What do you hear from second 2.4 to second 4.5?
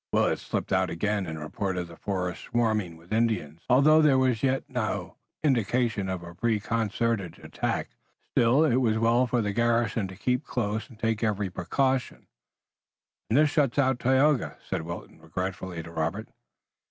swarming with Indians, although there was